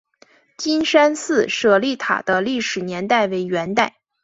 [0.57, 3.97] 金山寺舍利塔的历史年代为元代。